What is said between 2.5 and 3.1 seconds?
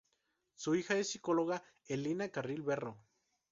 Berro.